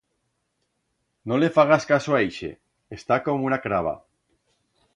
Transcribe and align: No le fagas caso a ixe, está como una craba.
No 1.31 1.37
le 1.41 1.49
fagas 1.57 1.85
caso 1.91 2.11
a 2.17 2.19
ixe, 2.29 2.51
está 2.99 3.15
como 3.29 3.47
una 3.51 3.61
craba. 3.67 3.95